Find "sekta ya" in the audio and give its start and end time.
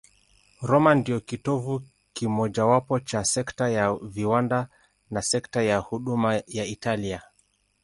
3.25-3.93, 5.21-5.77